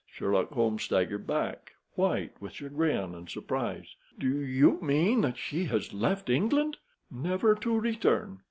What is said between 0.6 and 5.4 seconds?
staggered back, white with chagrin and surprise. "Do you mean that